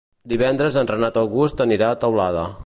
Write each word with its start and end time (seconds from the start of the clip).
Divendres 0.31 0.77
en 0.83 0.89
Renat 0.93 1.19
August 1.25 1.63
anirà 1.67 1.91
a 1.91 1.99
Teulada. 2.07 2.49